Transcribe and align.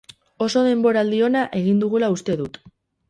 Oso 0.45 0.63
denboraldi 0.69 1.19
ona 1.27 1.43
egin 1.59 1.85
dugula 1.85 2.11
uste 2.17 2.39
dut. 2.41 2.59